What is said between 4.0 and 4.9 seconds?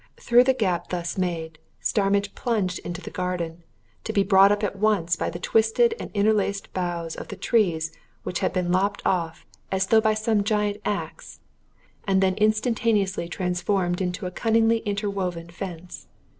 to be brought up at